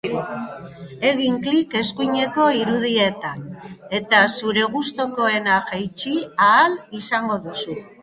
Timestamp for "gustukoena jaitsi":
4.75-6.19